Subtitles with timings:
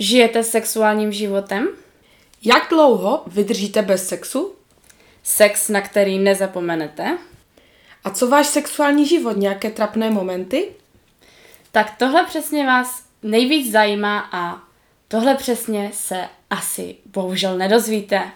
[0.00, 1.68] Žijete sexuálním životem?
[2.42, 4.54] Jak dlouho vydržíte bez sexu?
[5.22, 7.18] Sex, na který nezapomenete?
[8.04, 9.36] A co váš sexuální život?
[9.36, 10.68] Nějaké trapné momenty?
[11.72, 14.62] Tak tohle přesně vás nejvíc zajímá a
[15.08, 18.30] tohle přesně se asi bohužel nedozvíte.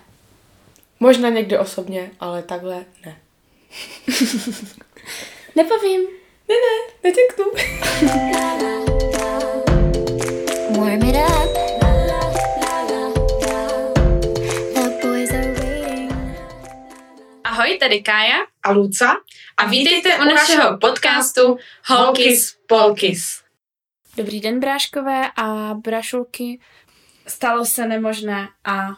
[1.01, 3.17] Možná někdy osobně, ale takhle ne.
[5.57, 6.01] Nepovím.
[6.49, 7.45] Ne, ne, neřeknu.
[10.85, 11.49] Warm it up.
[14.75, 16.13] The boys are waiting.
[17.45, 19.17] Ahoj, tady Kája A Luca?
[19.57, 23.43] a vítejte u našeho podcastu Holkis Polkis.
[24.17, 26.61] Dobrý den, bráškové a brašulky.
[27.27, 28.89] Stalo se nemožné a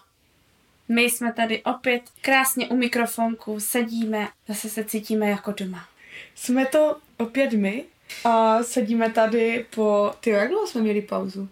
[0.89, 5.89] my jsme tady opět krásně u mikrofonku, sedíme, zase se cítíme jako doma.
[6.35, 7.85] Jsme to opět my
[8.25, 10.15] a sedíme tady po...
[10.21, 11.49] Ty jak dlouho jsme měli pauzu?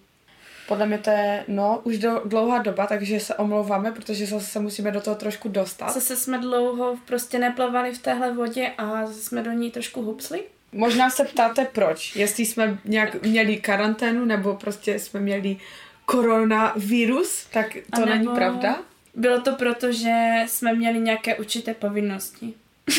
[0.69, 4.61] Podle mě to je, no, už do, dlouhá doba, takže se omlouváme, protože zase se
[4.61, 5.91] musíme do toho trošku dostat.
[5.95, 10.43] Zase jsme dlouho prostě neplavali v téhle vodě a zase jsme do ní trošku hupsli.
[10.73, 15.57] Možná se ptáte proč, jestli jsme nějak měli karanténu, nebo prostě jsme měli
[16.05, 18.79] koronavirus, tak to A není nebo- pravda.
[19.15, 20.15] Bylo to proto, že
[20.47, 22.55] jsme měli nějaké určité povinnosti.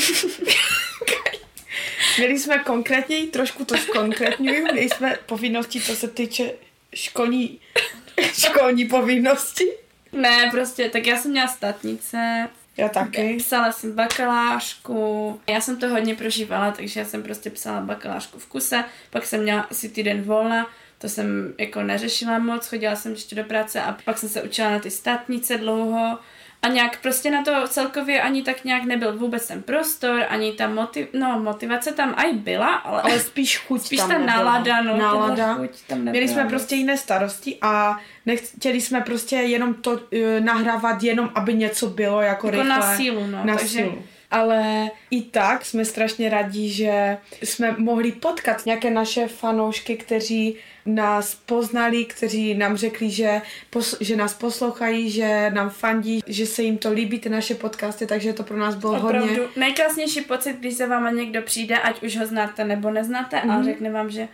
[2.17, 6.51] Měli jsme konkrétně, trošku to zkonkrétňuju, měli jsme povinnosti, co se týče
[6.95, 7.59] školní,
[8.33, 9.65] školní povinnosti.
[10.11, 13.35] Ne, prostě, tak já jsem měla statnice, Já taky.
[13.37, 18.45] psala jsem bakalářku, já jsem to hodně prožívala, takže já jsem prostě psala bakalářku v
[18.45, 23.35] kuse, pak jsem měla asi týden volna, to jsem jako neřešila moc, chodila jsem ještě
[23.35, 26.19] do práce a pak jsem se učila na ty statnice dlouho
[26.65, 30.67] a nějak prostě na to celkově ani tak nějak nebyl vůbec ten prostor, ani ta
[30.67, 34.35] motiv, no, motivace tam aj byla, ale, Ale spíš chuť spíš tam ta nebyla.
[34.35, 35.53] nálada, no, nálada.
[35.55, 36.11] chuť tam nebyla.
[36.11, 36.49] Měli jsme moc.
[36.51, 39.99] prostě jiné starosti a nechtěli jsme prostě jenom to uh,
[40.39, 42.79] nahrávat, jenom aby něco bylo jako, Jako rychle.
[42.79, 44.03] na sílu, no, Na takže- sílu.
[44.31, 50.55] Ale i tak jsme strašně rádi, že jsme mohli potkat nějaké naše fanoušky, kteří
[50.85, 53.41] nás poznali, kteří nám řekli, že,
[53.71, 58.05] pos- že nás poslouchají, že nám fandí, že se jim to líbí, ty naše podcasty,
[58.07, 59.39] takže to pro nás bylo Opravdu hodně...
[59.55, 63.51] nejkrásnější pocit, když se vám někdo přijde, ať už ho znáte nebo neznáte, mm-hmm.
[63.51, 63.63] a Mhm.
[63.65, 64.27] řekne vám, že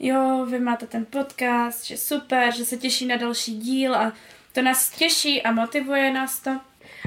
[0.00, 4.12] jo, vy máte ten podcast, že super, že se těší na další díl a
[4.52, 6.50] to nás těší a motivuje nás to.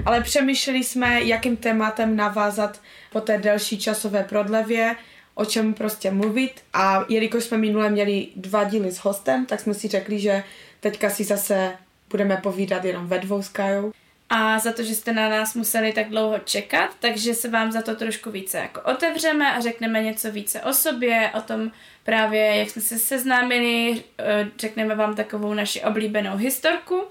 [0.05, 4.95] Ale přemýšleli jsme, jakým tématem navázat po té delší časové prodlevě,
[5.35, 6.51] o čem prostě mluvit.
[6.73, 10.43] A jelikož jsme minule měli dva díly s hostem, tak jsme si řekli, že
[10.79, 11.73] teďka si zase
[12.09, 13.93] budeme povídat jenom ve dvou s Kajou.
[14.29, 17.81] A za to, že jste na nás museli tak dlouho čekat, takže se vám za
[17.81, 21.71] to trošku více jako otevřeme a řekneme něco více o sobě, o tom
[22.03, 27.03] právě, jak jsme se seznámili, eh, řekneme vám takovou naši oblíbenou historku.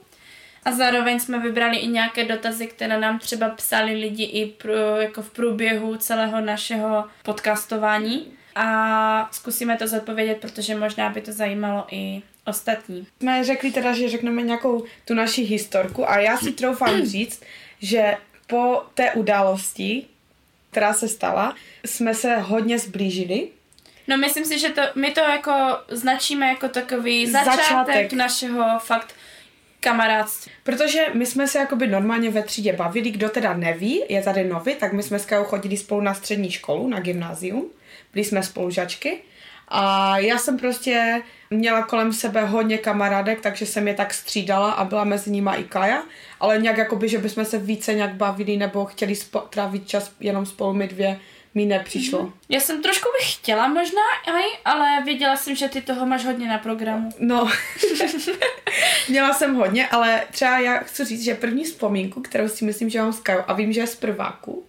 [0.65, 5.23] A zároveň jsme vybrali i nějaké dotazy, které nám třeba psali lidi i pro, jako
[5.23, 8.33] v průběhu celého našeho podcastování.
[8.55, 13.07] A zkusíme to zodpovědět, protože možná by to zajímalo i ostatní.
[13.21, 17.43] Jsme řekli teda, že řekneme nějakou tu naši historku a já si troufám říct,
[17.81, 20.07] že po té události,
[20.71, 21.55] která se stala,
[21.85, 23.49] jsme se hodně zblížili.
[24.09, 25.53] No myslím si, že to, my to jako
[25.89, 27.95] značíme jako takový začátek, Začátek.
[27.95, 28.13] začátek.
[28.13, 29.15] našeho fakt
[29.81, 30.53] kamarádství.
[30.63, 34.75] Protože my jsme se jakoby normálně ve třídě bavili, kdo teda neví, je tady nový,
[34.75, 37.71] tak my jsme s Kajou chodili spolu na střední školu, na gymnázium,
[38.13, 39.19] byli jsme spolužačky
[39.69, 44.85] a já jsem prostě měla kolem sebe hodně kamarádek, takže jsem je tak střídala a
[44.85, 46.03] byla mezi nima i Kaja,
[46.41, 50.47] ale nějak jakoby, že bychom se více nějak bavili nebo chtěli spo- trávit čas jenom
[50.47, 51.21] spolu my dvě,
[51.55, 52.23] mi nepřišlo.
[52.23, 52.33] Mm-hmm.
[52.49, 54.03] Já jsem trošku bych chtěla možná,
[54.35, 57.11] aj, ale věděla jsem, že ty toho máš hodně na programu.
[57.19, 57.51] No,
[59.09, 63.01] měla jsem hodně, ale třeba já chci říct, že první vzpomínku, kterou si myslím, že
[63.03, 64.65] mám s Kajou a vím, že je z prváku,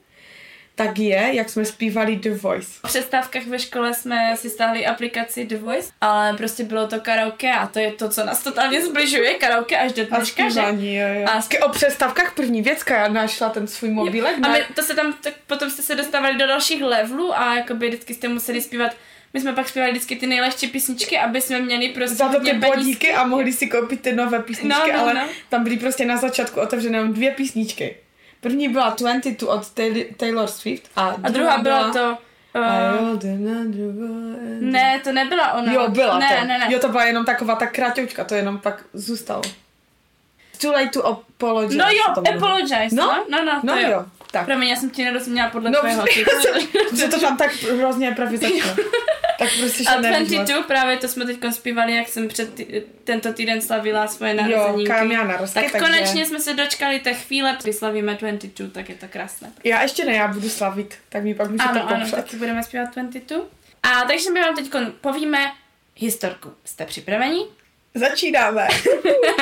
[0.76, 2.68] tak je, jak jsme zpívali The Voice.
[2.80, 7.52] V přestávkách ve škole jsme si stáhli aplikaci The Voice, ale prostě bylo to karaoke
[7.52, 10.50] a to je to, co nás totálně zbližuje, karaoke až do A dneška, že?
[10.50, 11.26] zpívání, jo, jo.
[11.28, 14.36] A A o přestávkách první věc, Kaja našla ten svůj mobilek.
[14.38, 17.56] A na- my, to se tam, tak potom jste se dostávali do dalších levelů a
[17.56, 18.92] jakoby vždycky jste museli zpívat
[19.34, 22.54] my jsme pak zpívali vždycky ty nejlehčí písničky, aby jsme měli prostě za to ty
[22.54, 25.22] bodíky a mohli si koupit ty nové písničky, No, no, ale no.
[25.50, 27.96] tam byly prostě na začátku otevřené jenom dvě písničky.
[28.42, 29.68] První byla 22 od
[30.18, 32.00] Taylor, Swift a, A druhá byla to...
[32.00, 33.24] I Uh,
[34.60, 35.74] ne, to nebyla ona.
[35.74, 36.46] Jo, byla ne, to.
[36.48, 39.42] Ne, ne, Jo, to byla jenom taková ta kráťoučka, to jenom pak zůstalo.
[40.62, 41.78] Too late to apologize.
[41.78, 43.90] No jo, to apologize, No, no, no, no, No to jo.
[43.92, 44.06] jo.
[44.32, 44.46] Tak.
[44.46, 46.06] Promiň, já jsem ti nerozuměla podle No, tvého
[46.98, 48.76] že to tam tak hrozně začalo.
[49.40, 50.30] Tak prostě A že nevíš moc.
[50.30, 52.66] 22 právě to jsme teď zpívali, jak jsem před tý,
[53.04, 54.90] tento týden slavila svoje Jo, narozeniny.
[54.90, 58.90] kam měla narozky, tak takže- konečně jsme se dočkali té chvíle, kdy slavíme 22, tak
[58.90, 59.52] je to krásné.
[59.64, 62.16] Já ještě ne, já budu slavit, tak mi pak můžete Ano, ano, popřát.
[62.16, 63.46] taky budeme zpívat 22.
[63.84, 64.72] A takže my vám teď
[65.02, 65.52] povíme
[65.96, 66.54] historku.
[66.66, 67.46] Jste připraveni?
[67.96, 68.68] Začínáme.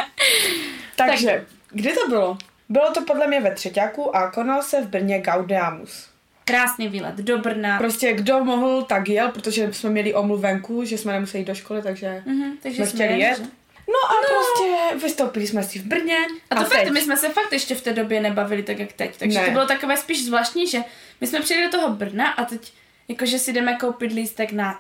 [0.95, 2.37] Takže, kdy to bylo?
[2.69, 6.09] Bylo to podle mě ve třetíku a konal se v Brně Gaudeamus.
[6.45, 7.77] Krásný výlet do Brna.
[7.77, 11.81] Prostě kdo mohl, tak jel, protože jsme měli omluvenku, že jsme nemuseli jít do školy,
[11.81, 13.37] takže Mhm, takže jsme chtěli jeli, jet.
[13.37, 13.43] že?
[13.89, 14.27] No a no.
[14.39, 16.17] prostě vystoupili jsme si v Brně.
[16.49, 16.89] A to a fakt, teď.
[16.91, 19.17] my jsme se fakt ještě v té době nebavili tak, jak teď.
[19.17, 19.45] Takže Ne.
[19.45, 20.79] to bylo takové spíš zvláštní, že
[21.21, 22.73] my jsme přijeli do toho Brna a teď
[23.07, 24.79] jakože si jdeme koupit lístek na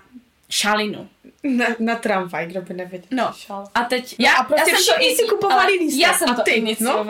[0.49, 1.09] šalinu.
[1.43, 3.07] Na, na tramvaj, kdo by nevěděl.
[3.11, 3.31] No.
[3.37, 3.67] Šal.
[3.75, 4.15] A teď...
[4.19, 6.01] No a prostě jsem to si kupovali lístek.
[6.07, 7.05] Já jsem A to ty, no?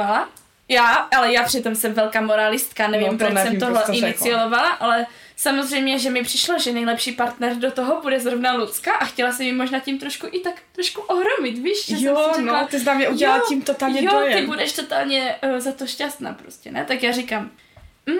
[0.69, 1.07] Iniciovala.
[1.09, 3.93] Já, ale já přitom jsem velká moralistka, nevím, No, to proč nevím, jsem tohle to
[3.93, 4.07] řekla.
[4.09, 5.05] iniciovala, ale
[5.35, 9.45] samozřejmě, že mi přišlo, že nejlepší partner do toho bude zrovna Lucka a chtěla jsem
[9.45, 11.85] ji možná tím trošku i tak trošku ohromit, víš?
[11.87, 14.39] Že Jo, jsem si no, ty jsi na mě udělala jo, tím totálně jo, dojem.
[14.39, 16.85] ty budeš totálně uh, za to šťastná prostě, ne?
[16.85, 17.51] Tak já říkám,
[18.05, 18.15] mm,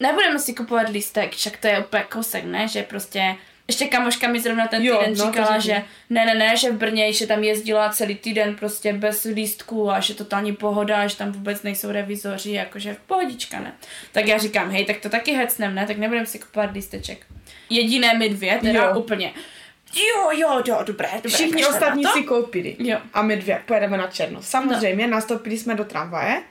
[0.00, 2.68] nebudeme si kupovat lístek, však to je úplně kousek, ne?
[2.68, 3.34] Že prostě
[3.72, 6.76] ještě kamoška mi zrovna ten Jo, týden no, říkala, že ne, ne, ne, že v
[6.76, 11.32] Brně, že tam jezdila celý týden prostě bez lístků a že totální pohoda, že tam
[11.32, 13.72] vůbec nejsou revizoři, jakože v pohodička, ne?
[14.12, 15.86] Tak já říkám, hej, tak to taky hecnem, ne?
[15.86, 17.26] Tak nebudeme si kupovat lísteček.
[17.70, 18.98] Jediné my dvě, teda Jo.
[18.98, 19.32] úplně.
[19.94, 21.30] Jo, jo, jo, dobré, dobré.
[21.30, 22.76] Všichni ostatní si koupili.
[22.78, 22.98] Jo.
[23.12, 24.42] A my dvě pojedeme na Černo.
[24.42, 25.12] Samozřejmě, no.
[25.16, 26.42] nastoupili jsme do tramvaje,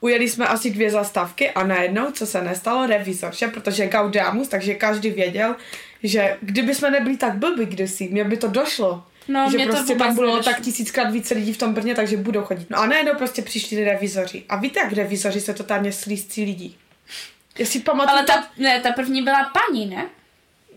[0.00, 3.48] ujeli jsme asi dvě zastávky a najednou, co se nestalo, revizor, že?
[3.48, 5.56] Protože Gaudeamus, takže každý věděl,
[6.04, 9.04] že kdyby jsme nebyli tak blbí kdysi, mě by to došlo.
[9.28, 10.52] No, že prostě tam bylo nedošlo.
[10.52, 12.70] tak tisíckrát více lidí v tom Brně, takže budou chodit.
[12.70, 14.44] No a najednou prostě přišli revizoři.
[14.48, 16.76] A víte, jak revizoři se totálně slízcí lidí.
[17.58, 20.06] Já si pamatuju, Ale ta, ne, ta první byla paní, ne?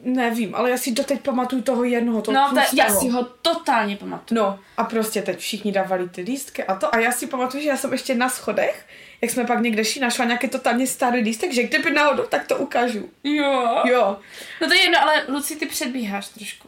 [0.03, 3.95] Nevím, ale já si doteď pamatuju toho jednoho, toho No, ta, já si ho totálně
[3.97, 4.41] pamatuju.
[4.41, 7.69] No a prostě teď všichni dávali ty lístky a to a já si pamatuju, že
[7.69, 8.85] já jsem ještě na schodech,
[9.21, 12.57] jak jsme pak někde šli, našla nějaký totálně starý lístek, že kdyby náhodou, tak to
[12.57, 13.09] ukážu.
[13.23, 13.81] Jo.
[13.85, 14.17] Jo,
[14.61, 16.67] No to je jedno, ale Luci, ty předbíháš trošku.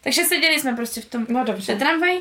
[0.00, 1.76] Takže seděli jsme prostě v tom no dobře.
[1.76, 2.18] tramvaj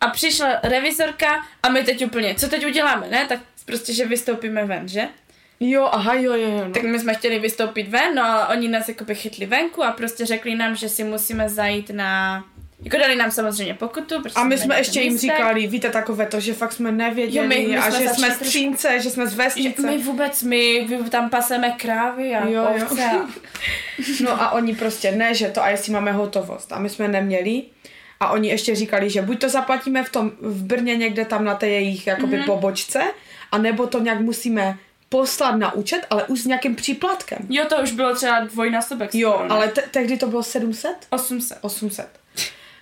[0.00, 3.26] a přišla revizorka a my teď úplně, co teď uděláme, ne?
[3.26, 5.08] Tak prostě, že vystoupíme ven, že?
[5.60, 6.64] Jo, aha, jo, jo, jo.
[6.66, 6.70] No.
[6.70, 10.26] Tak my jsme chtěli vystoupit ven, no ale oni nás jakoby chytli venku a prostě
[10.26, 12.44] řekli nám, že si musíme zajít na...
[12.82, 14.22] Jako dali nám samozřejmě pokutu.
[14.22, 15.30] protože A my jsme ještě jim lístek.
[15.36, 18.26] říkali, víte, takové to, že fakt jsme nevěděli Jo, my- my a jsme že jsme
[18.26, 19.82] z trošku- Třínce, že jsme z vesnice.
[19.82, 22.68] my vůbec, my, my tam paseme krávy a Jo, jo.
[22.88, 23.04] ovce.
[23.04, 23.26] A...
[24.24, 26.72] No a oni prostě ne, že to a jestli máme hotovost.
[26.72, 27.62] A my jsme neměli.
[28.20, 31.54] A oni ještě říkali, že buď to zaplatíme v tom v Brně někde tam na
[31.54, 32.46] té jejich jakoby mm-hmm.
[32.46, 33.02] pobočce,
[33.52, 34.78] a nebo to nějak musíme
[35.08, 37.38] poslat na účet, ale už s nějakým příplatkem.
[37.48, 39.14] Jo, to už bylo třeba dvojnásobek.
[39.14, 40.96] Jo, ale te- tehdy to bylo 700?
[41.10, 41.58] 800.
[41.60, 42.06] 800.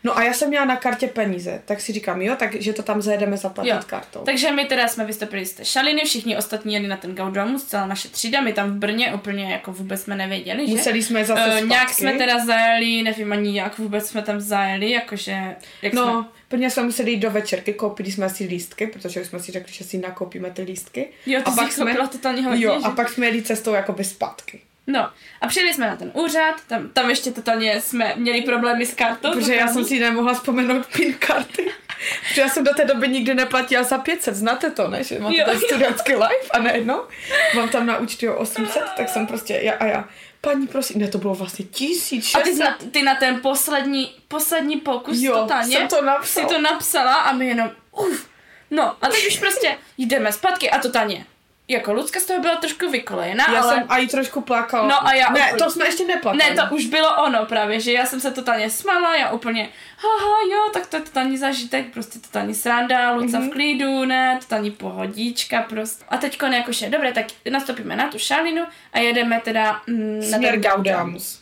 [0.04, 3.02] No a já jsem měla na kartě peníze, tak si říkám, jo, takže to tam
[3.02, 3.78] zajedeme zaplatit Jo.
[3.86, 4.20] kartou.
[4.20, 7.86] Takže my teda jsme vystoupili z té šaliny, všichni ostatní jeli na ten Gaudamus, celá
[7.86, 10.72] naše třída, my tam v Brně úplně jako vůbec jsme nevěděli, že?
[10.76, 11.66] Museli jsme zase zpátky.
[11.68, 15.56] nějak jsme teda zajeli, nevím ani jak vůbec jsme tam zajeli, jakože...
[15.82, 16.24] Jak No, jsme...
[16.48, 19.72] prvně jsme museli jít do večerky, koupili jsme si lístky, protože už jsme si řekli,
[19.72, 21.08] že si nakoupíme ty lístky.
[21.26, 21.96] Jo, ty a pak jsme...
[22.12, 22.86] totálně hodně, Jo, že?
[22.86, 24.60] a pak jsme jeli cestou jakoby zpátky.
[24.86, 28.94] No, a přijeli jsme na ten úřad, tam, tam ještě totálně jsme měli problémy s
[28.94, 29.32] kartou.
[29.32, 31.70] Protože já jsem si nemohla vzpomenout PIN karty.
[32.28, 35.04] Protože já jsem do té doby nikdy neplatila za 500, znáte to, ne?
[35.04, 37.00] Že máte Jo, ten studentský life a najednou
[37.54, 40.08] mám tam na účtu 800, tak jsem prostě, já a já,
[40.40, 42.46] paní prosím, ne, to bylo vlastně A ty, 1600.
[42.54, 46.48] jsi na, ty na ten poslední, poslední pokus Jo, totálně jsem to napsala.
[46.48, 48.28] si to napsala a my jenom uf.
[48.70, 51.26] No a teď už prostě jdeme zpátky a totálně.
[51.68, 53.74] Jako Lucka z toho byla trošku vykolejená, Já ale...
[53.74, 54.88] jsem a i trošku plakala.
[54.88, 56.50] No a já Ne, úplně- to jsme ještě neplatili.
[56.54, 60.36] Ne, to už bylo ono právě, že já jsem se totálně smala, já úplně, haha,
[60.52, 63.48] jo, tak to je totální zážitek, prostě totální sranda, Luca Mhm.
[63.48, 66.04] v klidu, ne, totální pohodička prostě.
[66.08, 70.58] A teďko jakože, dobré, tak nastoupíme na tu šalinu a jedeme teda mm, na Směr
[70.60, 71.40] Gaudamus.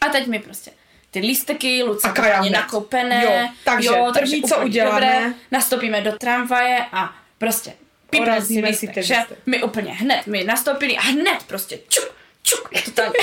[0.00, 0.70] A teď mi prostě
[1.10, 2.58] ty lísteky, Luca A totálně hned.
[2.58, 3.24] nakoupené.
[3.24, 7.72] Jo, takže první, co uděláme- Dobré, nastoupíme do tramvaje a prostě
[8.18, 9.16] Porazíme si ten že?
[9.46, 13.18] My úplně hned, my nastoupili a hned prostě čuk, čuk, totálně.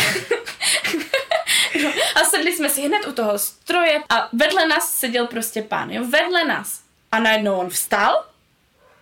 [1.83, 5.91] No, a sedli jsme si hned u toho stroje a vedle nás seděl prostě pán,
[5.91, 6.81] jo, vedle nás.
[7.11, 8.25] A najednou on vstal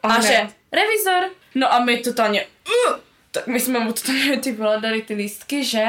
[0.03, 0.27] a, hned.
[0.27, 2.95] že revizor, no a my totálně, uh,
[3.31, 5.85] tak my jsme mu totálně ty vole dali ty lístky, že?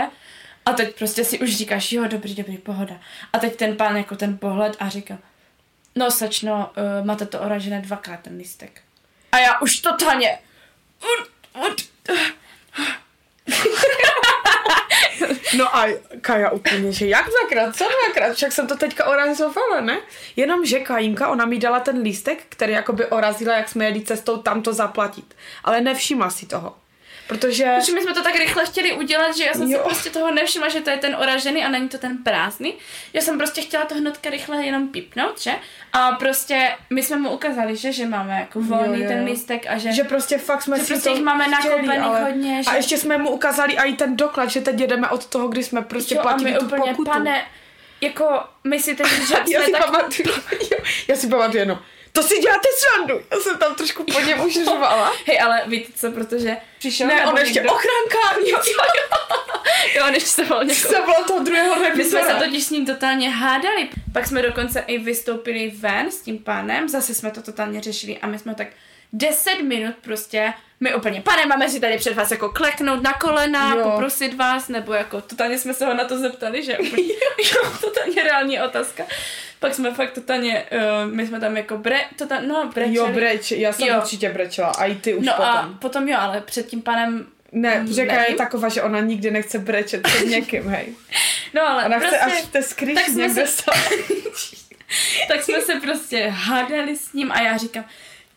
[0.64, 3.00] A teď prostě si už říkáš, jo, dobrý, dobrý, pohoda.
[3.32, 5.18] A teď ten pán jako ten pohled a říká,
[5.94, 8.82] no slečno, uh, máte to oražené dvakrát ten lístek.
[9.32, 10.38] A já už totálně,
[15.56, 15.86] No a
[16.20, 20.00] Kaja úplně, že jak dvakrát, co dvakrát, však jsem to teďka orazovala, ne?
[20.36, 24.36] Jenom, že Kajinka, ona mi dala ten lístek, který jakoby orazila, jak jsme jeli cestou
[24.36, 25.34] tam to zaplatit.
[25.64, 26.76] Ale nevšimla si toho.
[27.28, 27.64] Protože...
[27.78, 29.78] Protože my jsme to tak rychle chtěli udělat, že já jsem Jo.
[29.78, 32.74] si prostě toho nevšimla, že to je ten oražený a není to ten prázdný.
[33.12, 35.52] Já jsem prostě chtěla to hnedka rychle jenom pipnout, že?
[35.92, 39.66] A prostě my jsme mu ukázali, že, že máme jako volný Jo, jo, ten lístek
[39.68, 39.92] a že...
[39.92, 42.22] že prostě fakt jsme Že si prostě to jich máme chtěli, ale...
[42.22, 45.48] hodně, že- A ještě jsme mu ukázali i ten doklad, že teď jedeme od toho,
[45.48, 47.10] kdy jsme prostě jo, a platili my tu úplně, pokutu.
[47.10, 47.44] pane,
[48.00, 49.86] jako myslíte, že já jsme si tak...
[49.86, 50.28] pamatuju,
[51.08, 51.78] já si pamatuju jenom,
[52.12, 53.20] to si děláte srandu.
[53.30, 55.12] Já jsem tam trošku po něm už řvala.
[55.26, 58.40] Hej, ale víte co, protože přišel Ne, on ještě někdo- ochranka.
[58.46, 58.58] Jo,
[59.96, 60.94] Jo, on ještě se volal někoho.
[60.94, 63.88] to bylo toho druhého My jsme se totiž s ním totálně hádali.
[64.12, 68.26] Pak jsme dokonce i vystoupili ven s tím pánem, zase jsme to totálně řešili a
[68.26, 68.68] my jsme tak
[69.12, 73.74] 10 minut prostě, my úplně, pane, máme si tady před vás jako kleknout na kolena,
[73.74, 73.82] Jo.
[73.90, 77.14] poprosit vás, nebo jako totálně jsme se ho na to zeptali, že úplně,
[77.54, 79.04] jo, totálně reální otázka.
[79.60, 82.94] Pak jsme fakt totálně, uh, my jsme tam jako bre, totálně, no brečeli.
[82.96, 83.96] Jo, breč, já jsem Jo.
[84.02, 84.68] určitě brečela.
[84.68, 85.48] A i ty už No potom.
[85.50, 89.30] a potom jo, ale před tím panem Ne, Mm, Kaja je taková, že ona nikdy
[89.30, 90.86] nechce brečet před někým, hej.
[91.54, 93.74] No ale Ona prostě, chce až v té se- stát.
[95.28, 97.84] tak jsme se prostě hádali s ním a já říkám,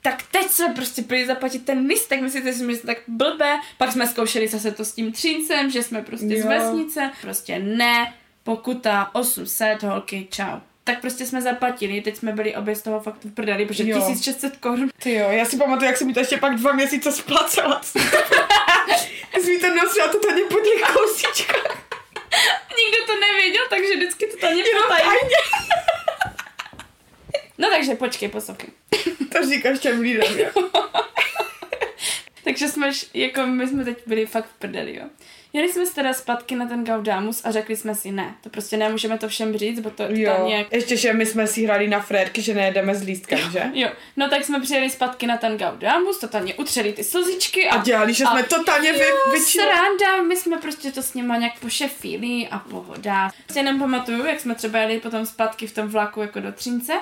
[0.01, 3.91] tak teď jsme prostě byli zaplatit ten lístek, myslíte si, že jsme tak blbé, pak
[3.91, 6.41] jsme zkoušeli zase to s tím třincem, že jsme prostě Jo.
[6.41, 8.13] z vesnice, prostě ne,
[8.43, 10.59] pokuta 800, holky, čau.
[10.83, 13.97] Tak prostě jsme zaplatili, teď jsme byli obě z toho fakt v prdeli, protože Jo.
[13.99, 14.89] 1600 korun.
[15.03, 17.81] Ty jo, já si pamatuju, jak jsem mi to ještě pak dva měsíce splacela.
[19.33, 21.91] Já jsem mi to nosila totálně po těch kousíčkách.
[22.77, 25.09] Nikdo to nevěděl, takže vždycky to tady potajně.
[25.11, 25.35] tajně.
[27.57, 28.69] No takže počkej, poslouchej.
[29.31, 30.49] To říkáš těm lidem, jo.
[32.43, 35.05] Takže jsme, jako my jsme teď byli fakt v prdeli, jo.
[35.53, 38.77] Jeli jsme se teda zpátky na ten Gaudamus a řekli jsme si ne, to prostě
[38.77, 40.67] nemůžeme to všem říct, bo to, Jo, nějak...
[40.71, 43.63] ještě, že my jsme si hráli na frérky, že nejedeme s lístkem, že?
[43.73, 47.75] Jo, no tak jsme přijeli zpátky na ten Gaudamus, totálně utřeli ty slzičky a...
[47.75, 49.65] A dělali, že jsme totálně vy, Jo, vyčili.
[49.65, 53.31] sranda, my jsme prostě to s nima nějak pošefili a pohoda.
[53.51, 56.93] Si jenom pamatuju, jak jsme třeba jeli potom zpátky v tom vlaku jako do Třince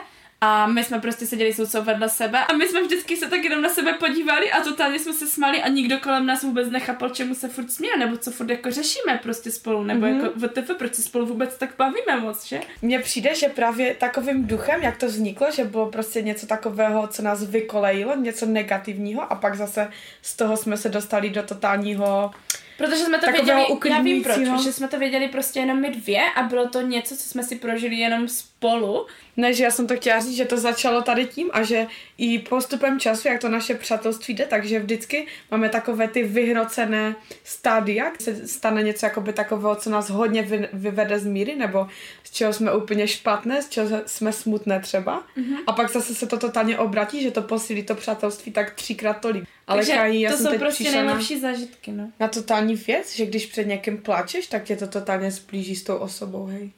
[0.41, 3.61] a my jsme prostě seděli soucou vedle sebe a my jsme vždycky se tak jenom
[3.61, 7.35] na sebe podívali a totálně jsme se smali a nikdo kolem nás vůbec nechápal, čemu
[7.35, 10.23] se furt směje, nebo co furt jako řešíme prostě spolu, nebo mm-hmm.
[10.23, 12.61] jako VTF, proč se spolu vůbec tak bavíme moc, že?
[12.81, 17.21] Mně přijde, že právě takovým duchem, jak to vzniklo, že bylo prostě něco takového, co
[17.21, 19.89] nás vykolejilo, něco negativního a pak zase
[20.21, 22.31] z toho jsme se dostali do totálního...
[22.79, 25.89] Protože jsme to Takového věděli, já vím proč, že jsme to věděli prostě jenom my
[25.89, 29.07] dvě a bylo to něco, co jsme si prožili jenom spolu.
[29.37, 32.39] Ne, že já jsem to chtěla říct, že to začalo tady tím a že i
[32.39, 38.23] postupem času, jak to naše přátelství jde, takže vždycky máme takové ty vyhrocené stádia, kdy
[38.23, 41.87] se stane něco jakoby takového, co nás hodně vy, vyvede z míry, nebo
[42.23, 45.23] z čeho jsme úplně špatné, z čeho jsme smutné třeba.
[45.37, 45.57] Mm-hmm.
[45.67, 49.43] A pak zase se to totálně obratí, že to posílí to přátelství tak třikrát tolik.
[49.69, 52.11] Ale Takže Kaji, já to jsem jsou teď prostě přišla na, nejlepší zážitky, no.
[52.19, 55.97] na totální věc, že když před někým plačeš, tak tě to totálně zblíží s tou
[55.97, 56.71] osobou, hej.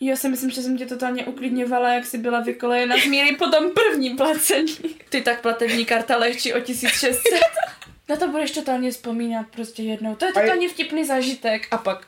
[0.00, 3.46] Já si myslím, že jsem tě totálně uklidňovala, jak jsi byla vykolejena z míry po
[3.46, 4.76] tom prvním placení.
[5.08, 7.22] Ty tak platební karta lehčí o 1600.
[8.08, 10.14] Na to budeš totálně vzpomínat prostě jednou.
[10.14, 11.68] To je- totálně vtipný zážitek.
[11.70, 12.06] A pak...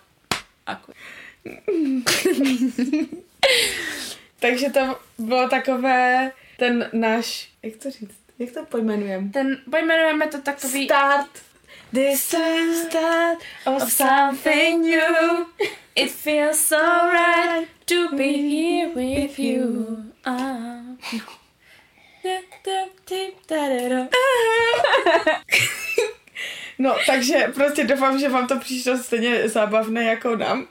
[0.66, 0.92] Aku.
[4.40, 9.28] Takže to bylo takové, ten náš, jak to říct, jak to pojmenujeme?
[9.32, 10.84] Ten, pojmenujeme to takový...
[10.84, 11.28] Start.
[11.92, 15.46] This is start of something new.
[15.94, 19.96] It feels so right to be here with you.
[20.24, 20.76] Ah.
[26.78, 30.66] No, takže prostě doufám, že vám to přišlo stejně zábavné jako nám.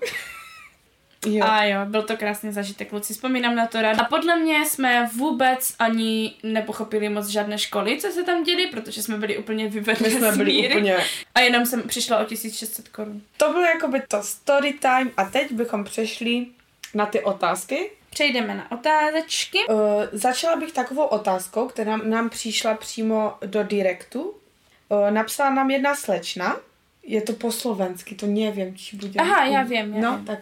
[1.25, 1.45] Jo.
[1.45, 3.99] A jo, byl to krásný zažitek, kluci, vzpomínám na to rád.
[3.99, 9.03] A podle mě jsme vůbec ani nepochopili moc žádné školy, co se tam děli, protože
[9.03, 10.75] jsme byli úplně vyvedli jsme byli míry.
[10.75, 10.97] úplně...
[11.35, 13.21] A jenom jsem přišla o 1600 korun.
[13.37, 16.45] To bylo jakoby to story time a teď bychom přešli
[16.93, 17.91] na ty otázky.
[18.09, 19.57] Přejdeme na otázečky.
[19.69, 19.77] Uh,
[20.11, 24.33] začala bych takovou otázkou, která nám přišla přímo do direktu.
[24.89, 26.57] Uh, napsala nám jedna slečna,
[27.03, 29.19] je to po slovensky, to nevím, či bude.
[29.19, 30.25] Aha, já vím, já no, vím.
[30.25, 30.39] tak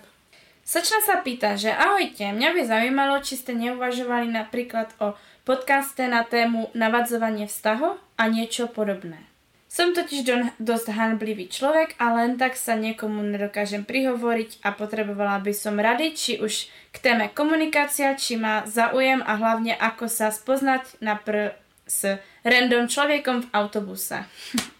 [0.64, 6.24] Slečna sa pýta, že ahojte, mňa by zaujímalo, či ste neuvažovali napríklad o podcaste na
[6.24, 9.20] tému navadzovanie vztahov a niečo podobné.
[9.68, 15.42] Som totiž don, dosť hanblivý človek a len tak sa niekomu nedokážem prihovoriť a potrebovala
[15.42, 20.30] by som rady, či už k téme komunikácia, či má záujem a hlavne ako sa
[20.32, 21.58] spoznať napr
[21.90, 24.24] s random človekom v autobuse.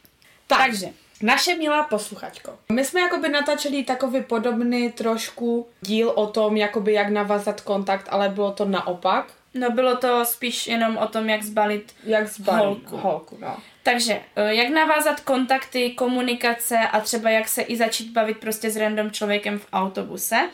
[0.44, 0.76] Tak.
[0.76, 0.92] Takže,
[1.24, 7.10] Naše milá posluchačko, my jsme jakoby natáčeli takový podobný trošku díl o tom, jakoby jak
[7.10, 9.34] navázat kontakt, ale bylo to naopak.
[9.54, 12.98] No bylo to spíš jenom o tom, jak zbalit Jak zbalit Holku.
[12.98, 13.58] holku no.
[13.84, 18.78] Takže, eh, jak navázat kontakty, komunikace a třeba jak se i začít bavit prostě s
[18.78, 20.50] random člověkem v autobuse.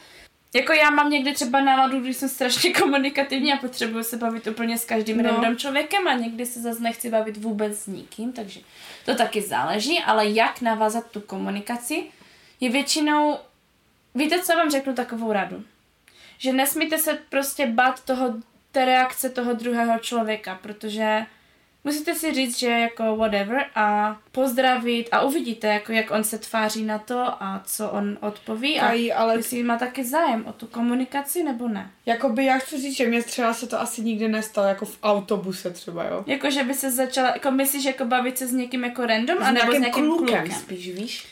[0.53, 4.77] Jako já mám někdy třeba náladu, když jsem strašně komunikativní a potřebuju se bavit úplně
[4.77, 5.23] s každým No.
[5.29, 8.59] random člověkem a někdy se zase nechci bavit vůbec s nikým, takže
[9.05, 12.03] to taky záleží, ale jak navázat tu komunikaci
[12.59, 13.37] je většinou,
[14.15, 15.63] víte co, vám řeknu takovou radu,
[16.37, 18.33] že nesmíte se prostě bát toho,
[18.71, 21.25] té reakce toho druhého člověka, protože
[21.83, 26.83] musíte si říct, že jako whatever a pozdravit a uvidíte, jako jak on se tváří
[26.83, 30.67] na to a co on odpoví a Kají, ale jestli má taky zájem o tu
[30.67, 31.91] komunikaci nebo ne.
[32.05, 35.71] jakoby já chci říct, že mě třeba se to asi nikdy nestalo, jako v autobuse
[35.71, 36.23] třeba, jo.
[36.27, 39.41] Jako, že by se začala, jako myslíš, jako bavit se s někým jako random, S
[39.41, 40.59] anebo s nějakým nějakým klukem, klukem.
[40.59, 41.27] spíš, víš?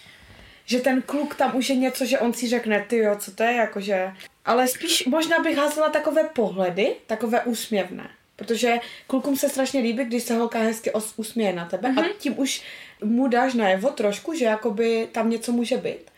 [0.65, 3.43] Že ten kluk tam už je něco, že on si řekne, ty jo, co to
[3.43, 4.11] je, jakože...
[4.45, 8.09] Ale spíš možná bych házela takové pohledy, takové úsměvné.
[8.37, 12.05] Protože klukům se strašně líbí, když se holka hezky os- usměje na tebe mm-hmm.
[12.05, 12.63] a tím už
[13.03, 16.11] mu dáš najevo trošku, že jakoby tam něco může být.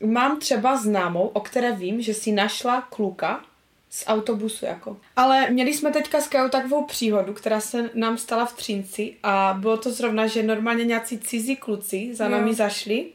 [0.00, 3.44] Mám třeba známou, o které vím, že si našla kluka
[3.90, 4.96] z autobusu jako.
[5.16, 9.56] Ale měli jsme teďka s Kajou takovou příhodu, která se nám stala v Třinci a
[9.60, 13.06] bylo to zrovna, že normálně nějací cizí kluci za námi zašli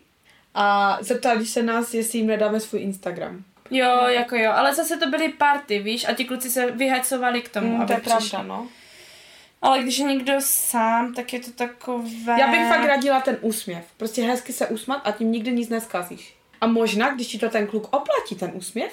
[0.53, 3.43] a zeptali se nás, jestli jim nedáme svůj Instagram.
[3.71, 7.49] Jo, jako jo, ale zase to byly party, víš, a ti kluci se vyhacovali k
[7.49, 8.29] tomu, Mm, aby to je přišli.
[8.29, 8.67] pravda, no.
[9.61, 12.39] Ale když je někdo sám, tak je to takové...
[12.39, 13.83] Já bych fakt radila ten úsměv.
[13.97, 16.35] Prostě hezky se usmat a tím nikdy nic neskazíš.
[16.61, 18.91] A možná, když ti to ten kluk oplatí, ten úsměv,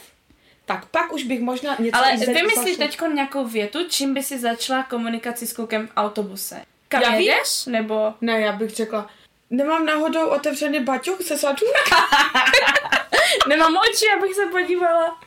[0.65, 4.83] tak pak už bych možná něco Ale vymyslíš teď nějakou větu, čím by si začala
[4.83, 6.63] komunikaci s klukem v autobuse?
[6.89, 7.67] Kam Já jedeš?
[7.67, 8.15] Nebo...
[8.21, 9.07] Ne, já bych řekla,
[9.51, 11.67] nemám náhodou otevřený baťoch se sadů?
[13.49, 15.21] Nemám oči, abych se podívala.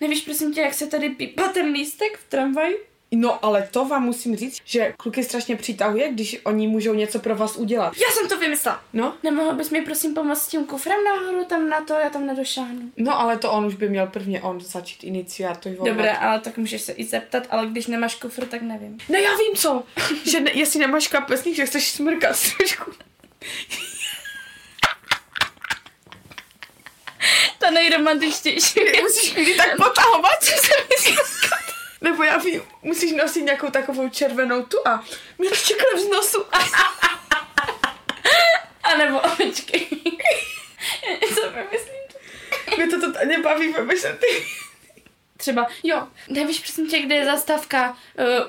[0.00, 2.76] Nevíš, prosím tě, jak se tady pípá ten lístek v tramvaji?
[3.12, 7.36] No, ale to vám musím říct, že kluky strašně přitahuje, když oni můžou něco pro
[7.36, 7.92] vás udělat.
[7.96, 8.80] Já jsem to vymyslela.
[8.92, 12.26] No, Nemohl bys mi prosím pomoct s tím kufrem nahoru tam na to, já tam
[12.26, 12.90] nedošáhnu.
[12.96, 15.88] no, ale to on už by měl prvně on začít iniciativovat.
[15.88, 18.98] Dobré, ale tak můžeš se i zeptat, ale když nemáš kufr, tak nevím.
[19.08, 19.82] Ne, já vím co,
[20.24, 22.92] že ne, jestli nemáš kapesník, že chceš smrkat trošku.
[27.66, 28.80] To nejromantičtější.
[29.02, 31.16] Musíš vždy tak potahovat, co se mi
[32.00, 35.04] Nebo já vím, musíš nosit nějakou takovou červenou tu a
[35.38, 36.44] mít čekle z nosu.
[38.82, 39.86] A nebo počkej.
[41.08, 41.96] Já něco vymyslím.
[42.76, 43.74] Mě to totálně baví,
[44.20, 44.46] ty.
[45.36, 47.96] Třeba, jo, nevíš prosím tě, kde je zastávka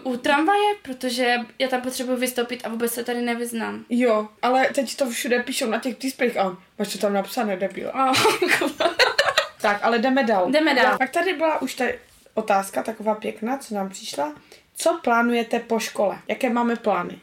[0.04, 3.86] uh, u tramvaje, protože já tam potřebuji vystoupit a vůbec se tady nevyznám.
[3.90, 7.92] Jo, ale teď to všude píšou na těch displejích a máš to tam napsané, debil.
[7.94, 8.14] Oh,
[9.68, 10.52] Tak, ale jdeme dál.
[10.52, 10.98] Jdeme dál.
[10.98, 11.86] Tak tady byla už ta
[12.34, 14.34] otázka, taková pěkná, co nám přišla.
[14.76, 16.18] Co plánujete po škole?
[16.28, 17.20] Jaké máme plány?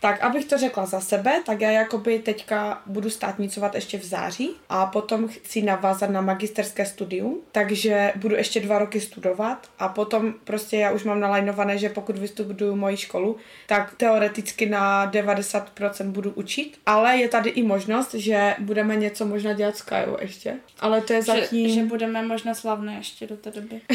[0.00, 4.50] Tak, abych to řekla za sebe, tak já jakoby teďka budu státnicovat ještě v září
[4.68, 10.34] a potom chci navázat na magisterské studium, takže budu ještě dva roky studovat a potom
[10.44, 13.36] prostě já už mám nalajnované, že pokud vystuduju moji školu,
[13.66, 19.52] tak teoreticky na 90% budu učit, ale je tady i možnost, že budeme něco možná
[19.52, 21.68] dělat s Kajou ještě, ale to je zatím...
[21.68, 23.80] že, že budeme možná slavné ještě do té doby.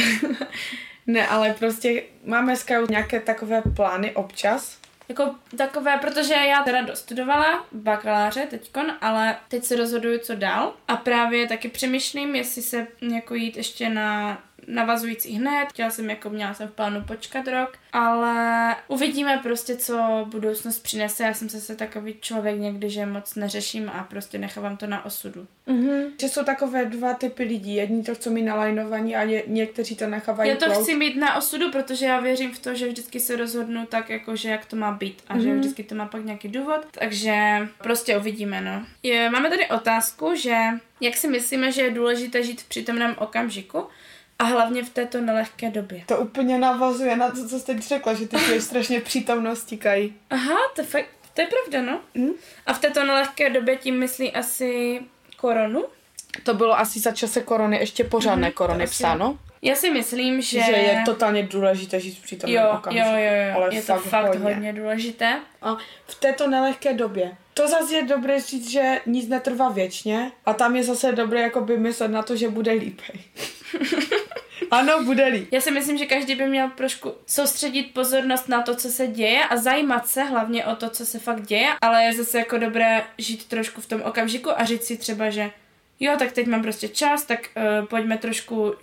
[1.08, 4.78] Ne, ale prostě máme s Kajou nějaké takové plány občas.
[5.10, 10.74] Jako takové, protože já teda dostudovala bakaláře teďkon, ale teď se rozhoduju, co dál.
[10.88, 15.66] A právě taky přemýšlím, jestli se jako jít ještě na navazující hned.
[15.70, 21.24] Chtěla jsem, jako měla jsem v plánu počkat rok, ale uvidíme prostě, co budoucnost přinese.
[21.24, 25.48] Já jsem zase takový člověk někdy, že moc neřeším a prostě nechávám to na osudu.
[25.68, 26.12] Mm-hmm.
[26.22, 27.76] Že jsou takové dva typy lidí.
[27.76, 30.82] Jedni to chcou mít nalajnovaní a ně, někteří to nechávají Já to plout.
[30.84, 34.36] chci mít na osudu, protože já věřím v to, že vždycky se rozhodnu tak, jako
[34.36, 35.60] že jak to má být a že Mhm.
[35.60, 37.36] vždycky to má pak nějaký důvod, takže
[37.84, 38.86] prostě uvidíme, no.
[39.04, 40.56] Je, máme tady otázku, že
[41.02, 43.88] jak si myslíme, že je důležité žít v přítomném okamžiku
[44.40, 46.04] a hlavně v této nelehké době.
[46.06, 50.10] To úplně navazuje na to, co jste teď řekla, že ty žiješ strašně přítomnosti, Kaj.
[50.30, 52.00] Aha, to, je fakt, to je pravda, no.
[52.18, 52.32] Hm?
[52.66, 55.00] A v této nelehké době tím myslí asi
[55.38, 55.86] koronu.
[56.44, 59.40] To bylo asi za čase korony, ještě pořádné Mhm, korony asi- psáno.
[59.62, 60.60] Já si myslím, že...
[60.62, 63.08] Že je totálně důležité žít v přítomném Jo, jo, okamžiku.
[63.08, 64.44] jo, jo, Ale je to fakt fakt hodně.
[64.54, 65.40] hodně důležité.
[65.62, 67.32] A v této nelehké době.
[67.54, 71.78] To zase je dobré říct, že nic netrvá věčně a tam je zase dobré jakoby
[71.78, 73.02] myslet na to, že bude líp.
[74.76, 75.48] Ano, bude-li.
[75.52, 79.46] Já si myslím, že každý by měl trošku soustředit pozornost na to, co se děje
[79.46, 83.04] a zajímat se hlavně o to, co se fakt děje, ale je zase jako dobré
[83.18, 85.52] žít trošku v tom okamžiku a říct si třeba, že
[86.00, 88.74] jo, tak teď mám prostě čas, tak uh, pojďme trošku,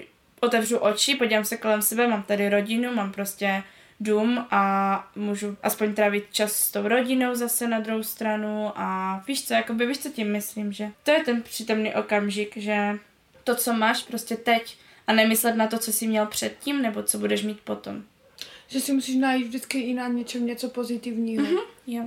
[0.41, 3.63] otevřu oči, podívám se kolem sebe, mám tady rodinu, mám prostě
[4.01, 9.47] dům a můžu aspoň trávit čas s tou rodinou zase na druhou stranu a víš
[9.47, 12.99] co, jakoby víš co tím myslím, že to je ten přítomný okamžik, že
[13.45, 14.77] to, co máš prostě teď
[15.07, 18.03] a nemyslet na to, co jsi měl předtím nebo co budeš mít potom.
[18.69, 21.45] Že si musíš najít vždycky i na něčem něco pozitivního.
[21.45, 21.61] Mm-hmm.
[21.87, 22.05] Jo.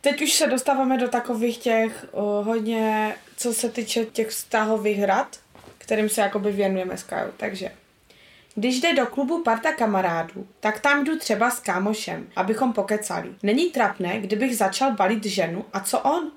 [0.00, 5.40] Teď už se dostáváme do takových těch uh, hodně, co se týče těch vztahových rad,
[5.78, 7.30] kterým se jakoby věnujeme s Kajou.
[7.36, 7.70] Takže
[8.54, 13.28] když jde do klubu parta kamarádů, tak tam jdu třeba s kámošem, abychom pokecali.
[13.42, 16.32] Není trapné, kdybych začal balit ženu a co on?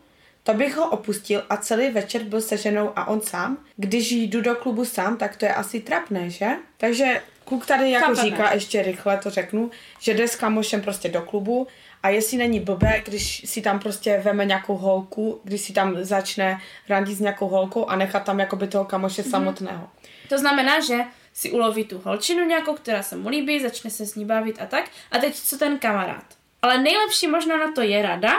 [0.48, 3.58] To bych ho opustil a celý večer byl se ženou a on sám.
[3.76, 6.48] Když jdu do klubu sám, tak to je asi trapné, že?
[6.78, 8.30] Takže kluk tady jako Chápeme.
[8.30, 11.68] říká, ještě rychle to řeknu, že jde s kamošem prostě do klubu
[12.04, 16.62] a jestli není blbé, když si tam prostě veme nějakou holku, když si tam začne
[16.90, 19.30] randit s nějakou holkou a nechat tam jakoby toho kamoše mm-hmm.
[19.30, 19.90] samotného.
[20.30, 20.98] To znamená, že
[21.34, 24.66] si uloví tu holčinu nějakou, která se mu líbí, začne se s ní bavit a
[24.66, 24.86] tak.
[25.12, 26.26] A teď co ten kamarád?
[26.62, 28.32] Ale nejlepší možná na to je rada,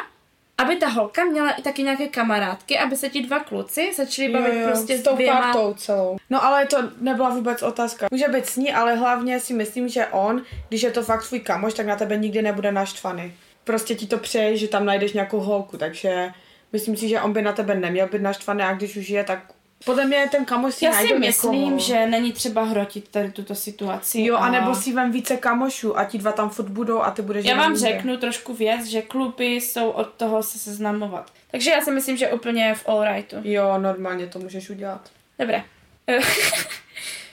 [0.58, 4.64] aby ta holka měla i taky nějaké kamarádky, aby se ti dva kluci začali bavit
[4.64, 5.40] prostě s tou dvěma...
[5.40, 6.16] partou celou.
[6.30, 8.06] No ale to nebyla vůbec otázka.
[8.10, 11.40] Může být s ní, ale hlavně si myslím, že on, když je to fakt tvůj
[11.40, 13.34] kamoš, tak na tebe nikdy nebude naštvaný.
[13.64, 16.30] Prostě ti to přeje, že tam najdeš nějakou holku, takže
[16.72, 19.38] myslím si, že on by na tebe neměl být naštvaný a když už je, tak
[19.84, 21.78] podle mě ten kamoš si Já si myslím, někoho.
[21.78, 24.20] že není třeba hrotit tady tuto situaci.
[24.22, 27.22] Jo, a anebo si vem více kamošů a ti dva tam furt budou a ty
[27.22, 27.88] budeš Já vám někde.
[27.88, 31.32] řeknu trošku věc, že kluby jsou od toho se seznamovat.
[31.50, 33.36] Takže já si myslím, že úplně v all rightu.
[33.44, 35.10] Jo, normálně to můžeš udělat.
[35.38, 35.62] Dobré.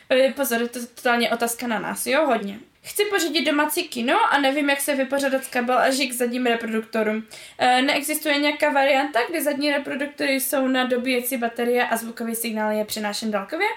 [0.09, 2.59] Eh, Pozor, je to totálně otázka na nás, jo, hodně.
[2.85, 7.27] Chci pořídit domácí kino a nevím, jak se vypořádat s kabel a žik zadním reproduktorům.
[7.57, 12.85] E, neexistuje nějaká varianta, kdy zadní reproduktory jsou na dobíjecí baterie a zvukový signál je
[12.85, 13.67] přenášen dálkově?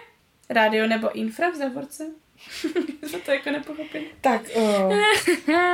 [0.50, 2.04] Rádio nebo infra v závorce?
[3.06, 4.06] Jsme to jako nepochopili.
[4.20, 4.98] Tak, uh,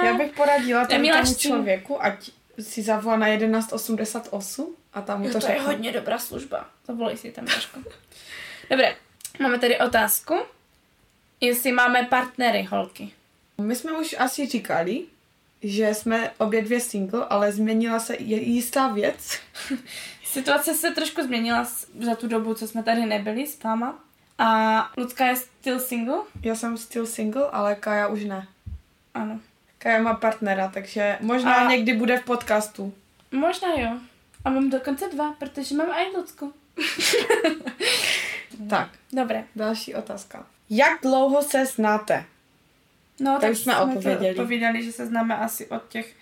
[0.05, 5.41] já bych poradila tomu, tomu člověku, ať si zavolá na 1188 a tam mu to,
[5.41, 5.67] to je řekne.
[5.67, 6.71] hodně dobrá služba.
[6.87, 7.81] Zavolej si tam Daško.
[8.71, 8.97] Dobré,
[9.41, 10.35] máme tady otázku.
[11.41, 13.13] Jestli máme partnery, holky.
[13.59, 15.03] My jsme už asi říkali,
[15.63, 19.39] že jsme obě dvě single, ale změnila se jistá věc.
[20.25, 21.69] Situace se trošku změnila
[22.01, 23.99] za tu dobu, co jsme tady nebyli s váma.
[24.39, 26.19] A Lucka je still single?
[26.43, 28.49] Já jsem still single, ale Kaja už ne.
[29.15, 29.41] Ano.
[29.79, 32.95] Kaja má partnera, takže možná A- někdy bude v podcastu.
[33.33, 33.91] Možná jo.
[34.45, 36.53] A mám dokonce dva, protože mám i Lucku.
[38.71, 39.45] Tak, Dobré.
[39.57, 40.47] další otázka.
[40.71, 42.25] Jak dlouho se znáte?
[43.21, 44.35] No, Tak už jsme odpověděli.
[44.35, 46.15] To odpovídali, že se známe asi od těch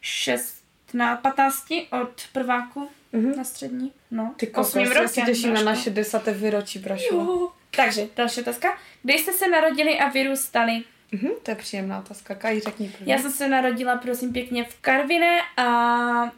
[0.00, 1.64] 16, 15
[2.02, 3.36] od prváku Mhm.
[3.36, 3.92] na střední.
[4.10, 5.64] No, Ty kokos, já si těším na Braško.
[5.70, 7.14] naše desáté výročí, Brašo.
[7.14, 7.50] Jo.
[7.76, 8.78] Takže, další otázka.
[9.02, 10.82] Kde jste se narodili a vyrůstali?
[11.12, 12.34] Mhm, to je příjemná otázka.
[12.34, 13.12] Kaj, řekni první.
[13.12, 15.66] Já jsem se narodila, prosím pěkně, v Karviné a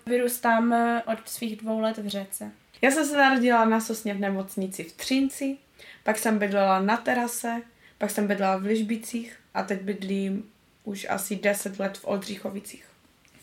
[0.06, 0.74] vyrůstám
[1.06, 2.50] od svých dvou let v Řece.
[2.82, 5.56] Já jsem se narodila na Sosně v nemocnici v Třinci,
[6.04, 7.62] pak jsem bydlela na terase,
[7.98, 10.50] pak jsem bydlela v Ližbicích a teď bydlím
[10.84, 12.84] už asi 10 let v Oldřichovicích.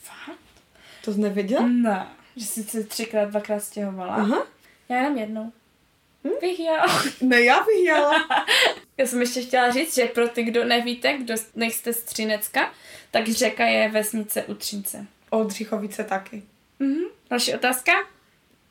[0.02, 0.40] Fakt?
[1.06, 1.68] To jsi nevěděla?
[1.68, 2.08] Ne.
[2.36, 4.16] Že jsi se třikrát, dvakrát stěhovala?
[4.16, 4.48] Aha.
[4.90, 5.52] Já jenom jednou.
[6.24, 6.30] Hm?
[6.42, 6.86] Bych jel.
[7.22, 8.14] Ne, já bych jela.
[8.98, 12.74] Já jsem ještě chtěla říct, že pro ty, kdo nevíte, kdo nejste z Třinecka,
[13.12, 15.06] tak řeka je vesnice u Třince.
[15.30, 16.44] Oldřichovice taky.
[16.80, 17.04] Mhm.
[17.30, 17.92] Další otázka?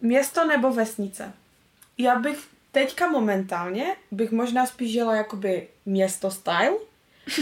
[0.00, 1.32] Město nebo vesnice?
[1.98, 2.38] Já bych
[2.72, 6.76] teďka momentálně bych možná spíš jela jakoby město style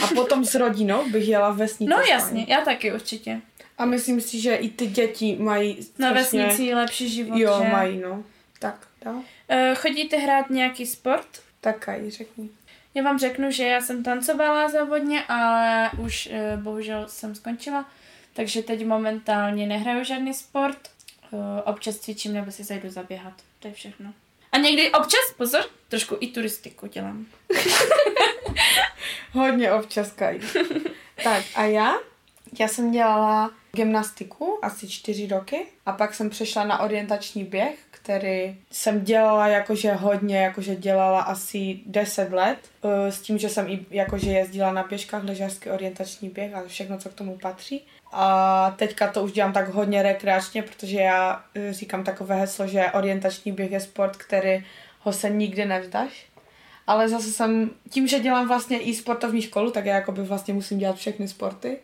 [0.02, 3.40] a potom s rodinou bych jela vesnice No jasně, já taky určitě.
[3.78, 7.60] A myslím si, že i ty děti mají Na strašně- vesnici je lepší život, Jo,
[7.64, 7.68] že?
[7.68, 8.24] mají, no.
[8.58, 9.20] Tak, dál.
[9.48, 11.26] Eh, Chodíte hrát nějaký sport?
[11.60, 12.48] Tak Kaj, řekni.
[12.94, 17.88] Já vám řeknu, že já jsem tancovala závodně, ale už eh, bohužel jsem skončila,
[18.34, 20.78] takže teď momentálně nehraju žádný sport.
[21.32, 23.32] Eh, Občas cvičím nebo si zajdu zaběhat.
[23.60, 24.12] To je všechno.
[24.52, 27.26] A někdy občas, pozor, trošku i turistiku dělám.
[29.34, 30.40] Hodně občas Kaj.
[31.24, 31.94] tak a já?
[32.60, 38.56] Já jsem dělala gymnastiku asi čtyři roky a pak jsem přešla na orientační běh, který
[38.70, 43.86] jsem dělala jakože hodně, jakože dělala asi 10 let, eh, s tím, že jsem i
[43.90, 47.86] jakože jezdila na běžkách, ležářský orientační běh a všechno, co k tomu patří.
[48.12, 52.90] A teďka to už dělám tak hodně rekreačně, protože já eh, říkám takové heslo, že
[52.94, 54.64] orientační běh je sport, který
[55.00, 56.26] ho se nikdy nevzdáš.
[56.86, 60.78] Ale zase jsem, tím, že dělám vlastně i sportovní školu, tak já jakoby vlastně musím
[60.78, 61.78] dělat všechny sporty.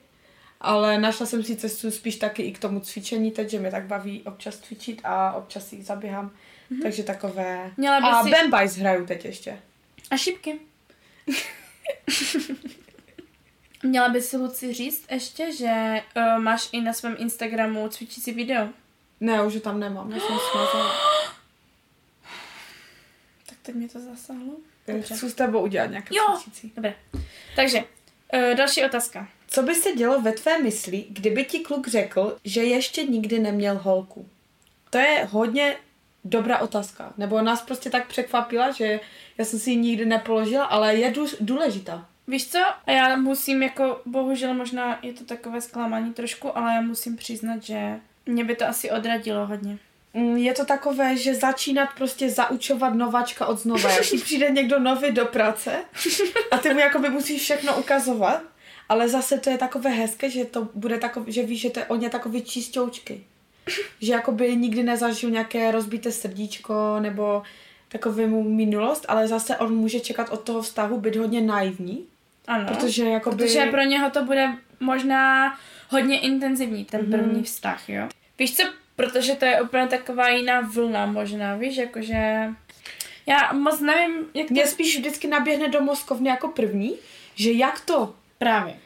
[0.60, 3.84] Ale našla jsem si cestu spíš taky i k tomu cvičení teď, že mě tak
[3.86, 6.30] baví občas cvičit a občas si zaběhám.
[6.70, 6.82] Mm-hmm.
[6.82, 7.70] Takže takové...
[7.76, 9.58] Měla by a si- Bambajs hraju teď ještě.
[10.10, 10.60] A šipky.
[13.82, 18.68] Měla by si Luci říct ještě, že uh, máš i na svém Instagramu cvičící video.
[19.20, 20.94] Ne, už ho tam nemám, já jsem smazala.
[23.46, 24.52] Tak teď mě to zasáhlo.
[24.92, 25.14] Dobře.
[25.14, 26.22] Chci s tebou udělat nějaké Jo.
[26.36, 26.72] cvičící.
[26.76, 26.94] Dobré.
[27.56, 29.28] Takže, uh, další otázka.
[29.48, 33.78] Co by se dělo ve tvé mysli, kdyby ti kluk řekl, že ještě nikdy neměl
[33.78, 34.28] holku?
[34.90, 35.76] To je hodně
[36.24, 37.12] dobrá otázka.
[37.16, 39.00] Nebo nás prostě tak překvapila, že
[39.38, 42.06] já jsem si ji nikdy nepoložila, ale je důž- důležitá.
[42.26, 42.58] Víš co?
[42.86, 47.62] A já musím jako, bohužel možná je to takové zklamání trošku, ale já musím přiznat,
[47.62, 49.78] že mě by to asi odradilo hodně.
[50.14, 53.90] Mm, Je to takové, že začínat prostě zaučovat nováčka od znova.
[54.10, 55.72] Ti přijde někdo nový do práce
[56.50, 58.42] a ty mu jakoby musíš všechno ukazovat,
[58.88, 61.86] ale zase to je takové hezké, že to bude takové, že víš, že to je
[61.86, 63.20] on je takový čistoučky.
[64.00, 67.42] Že jakoby nikdy nezažil nějaké rozbité srdíčko nebo
[67.88, 72.04] takovému minulost, ale zase on může čekat od toho vztahu být hodně naivní,
[72.46, 72.66] Ano.
[72.68, 73.36] protože jakoby...
[73.36, 74.48] Protože pro něho to bude
[74.80, 75.54] možná
[75.88, 77.10] hodně intenzivní, ten Mhm.
[77.10, 78.08] první vztah, jo.
[78.38, 78.62] Víš co,
[79.00, 82.48] protože to je úplně taková jiná vlna možná, víš, jakože...
[83.26, 84.54] Já moc nevím, jak to...
[84.54, 86.96] Mě spíš vždycky naběhne do mozkovny jako první,
[87.34, 88.14] že jak to?
[88.38, 88.76] Právě.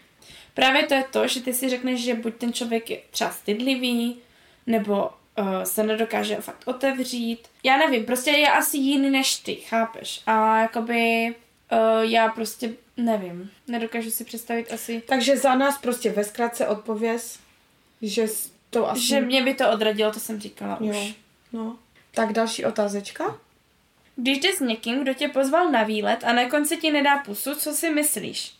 [0.54, 4.18] Právě to je to, že ty si řekneš, že buď ten člověk je třeba stydlivý,
[4.66, 7.48] nebo uh, se nedokáže fakt otevřít.
[7.64, 10.22] Já nevím, prostě je asi jiný než ty, chápeš?
[10.26, 11.34] A jakoby
[11.72, 17.38] uh, já prostě nevím, nedokážu si představit asi, Takže za nás prostě ve zkratce odpověz,
[18.02, 18.26] že
[18.74, 19.06] to asi...
[19.06, 20.90] že mě by to odradilo, to jsem říkala Jo.
[20.90, 21.14] už.
[21.52, 21.76] No.
[22.14, 23.38] Tak další otázečka.
[24.16, 27.54] Když jde s někým, kdo tě pozval na výlet a na konci ti nedá pusu,
[27.54, 28.54] co si myslíš?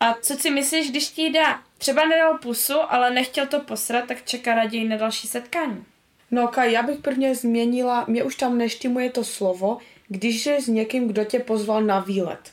[0.00, 1.62] A co si myslíš, když ti dá?
[1.78, 5.84] Třeba nedal pusu, ale nechtěl to posrat, tak čeká raději na další setkání.
[6.30, 10.66] No Kaj, já bych prvně změnila, mě už tam neštimuje to slovo, když je s
[10.66, 12.52] někým, kdo tě pozval na výlet.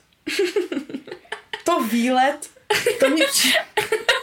[1.63, 2.50] to výlet,
[3.00, 3.22] to mi.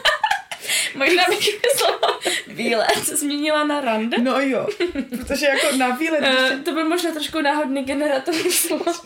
[0.97, 4.17] Možná bych slovo výlet změnila na rande.
[4.17, 4.67] No jo,
[5.09, 6.21] protože jako na výlet...
[6.21, 9.05] Uh, to byl možná trošku náhodný generátor slov.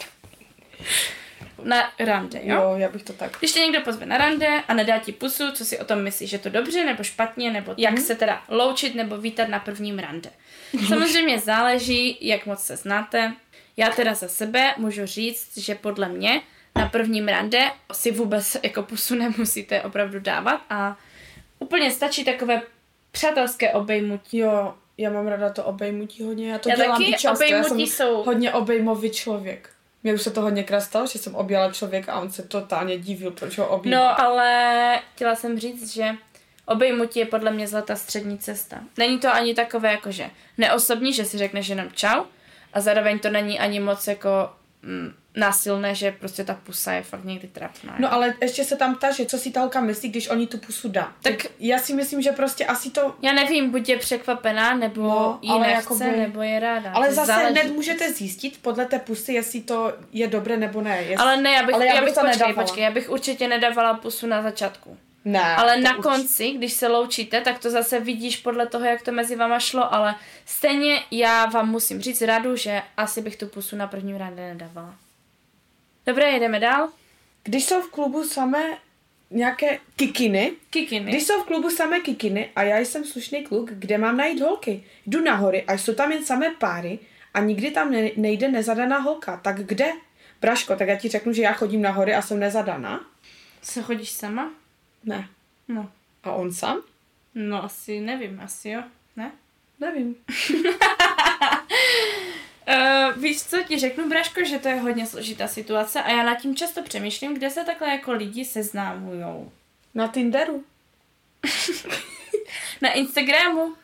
[1.64, 2.56] Na rande, jo?
[2.56, 3.38] Jo, já bych to tak...
[3.40, 6.30] Když tě někdo pozve na rande a nedá ti pusu, co si o tom myslíš,
[6.30, 10.30] že to dobře nebo špatně, nebo jak se teda loučit nebo vítat na prvním rande.
[10.88, 13.34] Samozřejmě záleží, jak moc se znáte.
[13.78, 16.42] Já teda za sebe můžu říct, že podle mě
[16.76, 20.98] na prvním rande si vůbec jako pusu nemusíte opravdu dávat a
[21.62, 22.62] úplně stačí takové
[23.12, 24.38] přátelské obejmutí.
[24.38, 27.80] Jo, já mám ráda to obejmutí hodně, já to Já dělám taky, často, já jsem
[27.80, 29.70] jsou- hodně obejmový člověk.
[30.04, 33.32] Mně už se to hodněkrát stalo, že jsem objala člověka a on se totálně divil,
[33.32, 34.00] proč ho objímám.
[34.04, 36.10] No, ale chtěla jsem říct, že
[36.66, 38.78] obejmutí je podle mě zlatá střední cesta.
[38.98, 42.24] Není to ani takové jakože neosobní, že si řekneš jenom čau
[42.74, 44.30] a zároveň to není ani moc jako
[44.84, 47.96] mm, násilné, že prostě ta pusa je fakt někdy trapná.
[48.00, 50.58] No ale ještě se tam ptá, že co si ta holka myslí, když oni tu
[50.58, 51.12] pusu dá.
[51.22, 53.16] Tak- já si myslím, že prostě asi to...
[53.22, 56.92] Já nevím, buď je překvapená, nebo No, ale nechce, jakoby- nebo je ráda.
[56.92, 57.52] Ale To zase záleží.
[57.60, 61.02] hned můžete zjistit podle té pusy, jestli to je dobré nebo ne.
[61.04, 61.22] Jest...
[61.22, 62.64] Ale ne, já bych, Ale já já bych bych to počkej, nedávala.
[62.68, 64.98] počkej, já bych určitě nedávala pusu na začátku.
[65.26, 69.02] Ne, Ale na už- konci, když se loučíte, tak to zase vidíš podle toho, jak
[69.02, 73.48] to mezi váma šlo, ale stejně já vám musím říct radu, že asi bych tu
[73.48, 74.96] pusu na prvním rande nedávala.
[76.06, 76.90] Dobré, jedeme dál.
[77.44, 78.78] Když jsou v klubu samé
[79.32, 81.12] nějaké kikiny, Kikiny.
[81.12, 84.84] když jsou v klubu samé kikiny a já jsem slušný kluk, kde mám najít holky?
[85.06, 87.00] Jdu na hory a jsou tam jen samé páry
[87.34, 89.38] a nikdy tam ne- nejde nezadaná holka.
[89.44, 89.92] Tak kde?
[90.42, 93.06] Braško, tak já ti řeknu, že já chodím na hory a jsem nezadaná.
[93.62, 94.52] Se chodíš sama?
[95.04, 95.30] Ne.
[95.68, 95.92] No.
[96.24, 96.82] A on sám?
[97.36, 98.84] No asi nevím, asi jo.
[99.16, 99.32] Ne?
[99.80, 100.16] Nevím.
[102.68, 106.36] Uh, víš co, ti řeknu, Braško, že to je hodně složitá situace a já nad
[106.36, 109.52] tím často přemýšlím, kde se takhle jako lidi seznámujou.
[109.96, 110.64] Na Tinderu.
[112.82, 113.64] Na Instagramu.
[113.64, 113.76] Uh,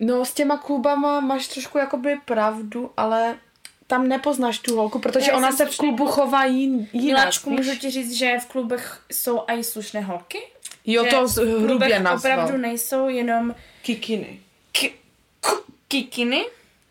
[0.00, 3.38] no s těma klubama máš trošku jakoby pravdu, ale
[3.86, 7.04] tam nepoznáš tu holku, protože Já ona se v klubu chová jin, jinak.
[7.18, 10.38] Miláčku, můžu ti říct, že v klubech jsou i slušné holky?
[10.86, 11.26] Jo, to
[11.58, 12.32] hrubě nazval.
[12.32, 14.40] opravdu nejsou jenom Kikiny.
[14.72, 14.92] k-
[15.40, 16.44] k- kikiny,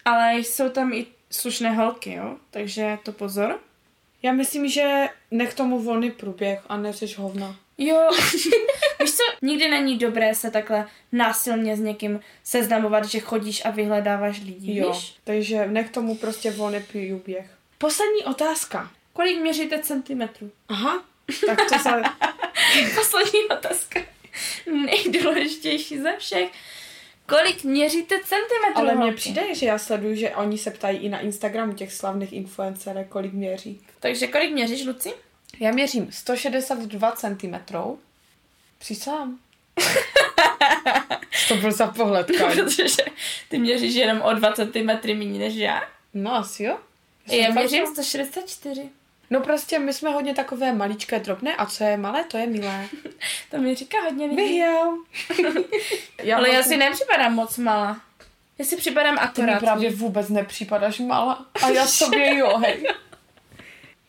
[0.06, 2.36] ale jsou tam i slušné holky, jo?
[2.52, 3.60] Takže to pozor.
[4.24, 7.56] Já myslím, že nech tomu volný průběh a neřeš hovna.
[7.78, 8.10] Jo,
[9.02, 14.40] víš co, nikdy není dobré se takhle násilně s někým seznamovat, že chodíš a vyhledáváš
[14.40, 15.16] lidi, Jo, víš?
[15.24, 17.46] takže nech tomu prostě volný průběh.
[17.78, 18.92] Poslední otázka.
[19.14, 20.52] Kolik měříte centimetrů?
[20.70, 21.04] Aha,
[21.46, 22.02] tak to za...
[22.96, 24.00] Poslední otázka.
[24.86, 26.52] Nejdůležitější ze všech.
[27.28, 28.76] Kolik měříte centimetrů?
[28.76, 32.34] Ale mně přijde, že já sleduju, že oni se ptají i na Instagramu těch slavných
[32.34, 33.82] influencerů, kolik měří.
[34.00, 35.14] Takže kolik měříš, Luci?
[35.60, 37.56] Já měřím 162 cm.
[38.80, 39.40] Přísám.
[41.48, 42.56] to byl za pohled, Kaj.
[42.56, 42.84] Protože
[43.50, 44.88] ty měříš jenom o 2 cm
[45.18, 45.82] méně než já.
[46.14, 46.78] No asi jo.
[47.28, 48.90] Já fakt- měřím 164.
[49.30, 52.88] No prostě my jsme hodně takové maličké, drobné a co je malé, to je milé.
[53.52, 54.36] To mi říká hodně lidí.
[54.36, 54.98] Vyhjel.
[56.24, 58.02] já Ale já si nepřipadám moc malá.
[58.60, 59.60] Já si připadám Ty mi akorát.
[59.60, 61.46] právě vůbec nepřipadáš malá.
[61.64, 62.84] A já sobě jo, hej.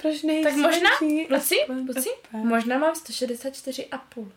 [0.04, 0.90] Proč nejsi Tak možná?
[1.30, 1.54] Luci,
[1.88, 4.28] Luci, možná mám 164,5.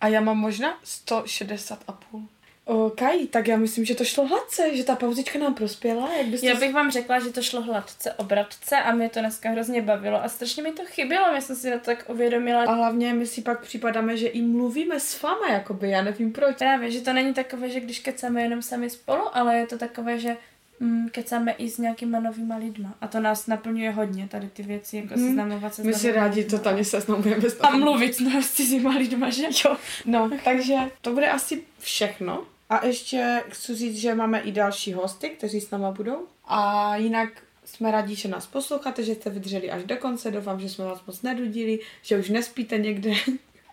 [0.00, 2.22] A já mám možná 160 a půl.
[2.64, 6.12] O, Kaj, tak já myslím, že to šlo hladce, že ta pauzička nám prospěla.
[6.12, 9.50] Jak byste Já bych vám řekla, že to šlo hladce, obratce a mě to dneska
[9.50, 12.64] hrozně bavilo a strašně mi to chybělo, já jsem si to tak uvědomila.
[12.64, 16.56] A hlavně my si pak připadáme, že i mluvíme s váma, jakoby, já nevím proč.
[16.56, 20.18] Právě, že to není takové, že když kecáme jenom sami spolu, ale je to takové,
[20.18, 20.36] že
[20.80, 22.94] mm, kecáme i s nějakýma novýma lidma.
[23.00, 25.26] A to nás naplňuje hodně, tady ty věci, jako Mhm.
[25.26, 26.58] seznamovat se s My si rádi lidma.
[26.58, 29.42] totálně seznamujeme s A mluvit s s cizíma lidma, že?
[29.64, 32.44] Jo, no, takže to bude asi všechno.
[32.70, 36.26] A ještě chci říct, že máme i další hosty, kteří s náma budou.
[36.44, 37.28] A jinak
[37.64, 40.30] jsme rádi, že nás posloucháte, že jste vydrželi až do konce.
[40.30, 43.10] Doufám, že jsme vás moc nedudili, že už nespíte někde.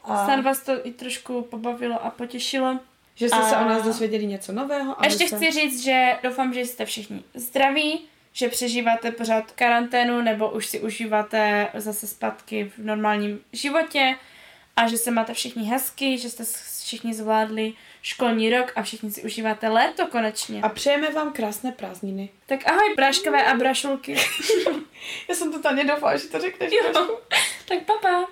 [0.03, 2.79] A Snad vás to i trošku pobavilo a potěšilo.
[3.17, 5.01] Že jste se A- o nás dozvěděli něco nového.
[5.01, 5.35] A Ještě se...
[5.35, 8.01] chci říct, že doufám, že jste všichni zdraví,
[8.33, 14.15] že přežíváte pořád karanténu nebo už si užíváte zase zpátky v normálním životě
[14.75, 16.43] a že se máte všichni hezky, že jste
[16.83, 20.61] všichni zvládli školní rok a všichni si užíváte léto konečně.
[20.61, 22.29] A přejeme vám krásné prázdniny.
[22.45, 24.15] Tak ahoj bráškové a brašulky.
[25.29, 26.71] Já jsem totálně doufala, že to řekneš.
[26.71, 27.17] Jo.
[27.67, 28.27] tak papa.